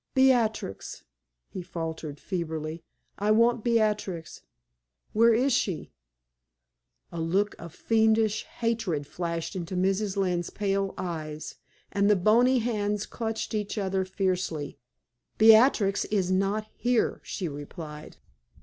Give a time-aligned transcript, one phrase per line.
[0.15, 1.03] "Beatrix!"
[1.47, 2.83] he faltered, feebly.
[3.19, 4.41] "I want Beatrix.
[5.13, 5.91] Where is she?"
[7.11, 10.17] A look of fiendish hatred flashed into Mrs.
[10.17, 11.57] Lynne's pale eyes,
[11.91, 14.79] and the bony hands clutched each other fiercely.
[15.37, 18.17] "Beatrix is not here," she replied.